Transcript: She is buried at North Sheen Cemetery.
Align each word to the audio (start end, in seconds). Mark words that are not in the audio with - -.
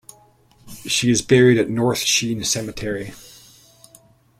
She 0.87 1.11
is 1.11 1.21
buried 1.21 1.59
at 1.59 1.69
North 1.69 1.99
Sheen 1.99 2.43
Cemetery. 2.43 3.13